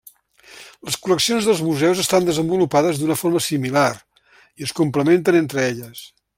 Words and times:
Les 0.87 0.95
col·leccions 1.03 1.49
dels 1.49 1.61
museus 1.65 2.01
estan 2.05 2.25
desenvolupades 2.29 3.01
d'una 3.03 3.19
forma 3.21 3.43
similar 3.49 3.87
i 3.99 4.69
es 4.69 4.75
complementen 4.83 5.41
entre 5.45 5.67
elles. 5.71 6.05